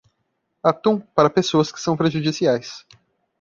Atum, 0.63 0.99
para 0.99 1.29
pessoas 1.29 1.71
que 1.71 1.79
são 1.79 1.95
prejudiciais. 1.95 2.87